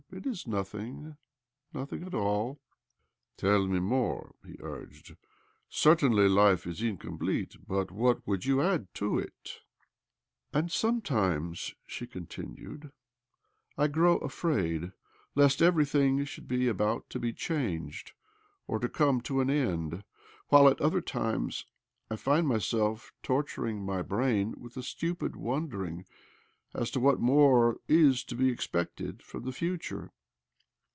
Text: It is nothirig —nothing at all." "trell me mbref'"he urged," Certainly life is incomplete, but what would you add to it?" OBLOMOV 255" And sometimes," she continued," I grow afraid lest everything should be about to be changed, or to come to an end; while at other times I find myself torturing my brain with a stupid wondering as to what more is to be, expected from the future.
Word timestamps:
It 0.13 0.25
is 0.27 0.43
nothirig 0.45 1.15
—nothing 1.73 2.03
at 2.03 2.13
all." 2.13 2.59
"trell 3.37 3.65
me 3.69 3.79
mbref'"he 3.79 4.57
urged," 4.59 5.15
Certainly 5.69 6.27
life 6.27 6.67
is 6.67 6.81
incomplete, 6.81 7.55
but 7.65 7.91
what 7.91 8.27
would 8.27 8.43
you 8.43 8.61
add 8.61 8.93
to 8.95 9.17
it?" 9.17 9.59
OBLOMOV 10.53 10.53
255" 10.53 10.59
And 10.61 10.71
sometimes," 10.71 11.75
she 11.87 12.05
continued," 12.05 12.91
I 13.77 13.87
grow 13.87 14.17
afraid 14.17 14.91
lest 15.33 15.61
everything 15.61 16.25
should 16.25 16.47
be 16.49 16.67
about 16.67 17.09
to 17.11 17.17
be 17.19 17.31
changed, 17.31 18.11
or 18.67 18.79
to 18.79 18.89
come 18.89 19.21
to 19.21 19.39
an 19.39 19.49
end; 19.49 20.03
while 20.49 20.67
at 20.67 20.81
other 20.81 21.01
times 21.01 21.65
I 22.09 22.17
find 22.17 22.45
myself 22.47 23.13
torturing 23.23 23.85
my 23.85 24.01
brain 24.01 24.55
with 24.57 24.75
a 24.75 24.83
stupid 24.83 25.37
wondering 25.37 26.05
as 26.73 26.89
to 26.89 26.97
what 27.01 27.19
more 27.19 27.75
is 27.89 28.23
to 28.23 28.33
be, 28.33 28.47
expected 28.47 29.21
from 29.21 29.43
the 29.43 29.51
future. 29.51 30.09